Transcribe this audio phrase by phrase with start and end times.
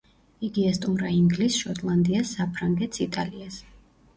[0.45, 3.63] იგი ესტუმრა ინგლისს, შოტლანდიას, საფრანგეთს, იტალიას.